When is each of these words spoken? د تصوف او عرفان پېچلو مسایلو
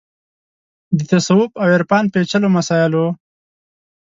د 0.97 0.99
تصوف 1.09 1.51
او 1.61 1.67
عرفان 1.77 2.03
پېچلو 2.13 2.49
مسایلو 2.57 3.05